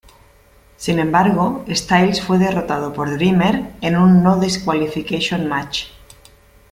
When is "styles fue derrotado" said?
1.69-2.91